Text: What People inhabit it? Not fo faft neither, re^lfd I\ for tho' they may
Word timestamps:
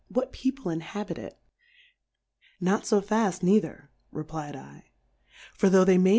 What 0.07 0.33
People 0.33 0.71
inhabit 0.71 1.19
it? 1.19 1.37
Not 2.59 2.87
fo 2.87 3.01
faft 3.01 3.43
neither, 3.43 3.91
re^lfd 4.11 4.55
I\ 4.55 4.89
for 5.57 5.69
tho' 5.69 5.83
they 5.85 5.99
may 5.99 6.09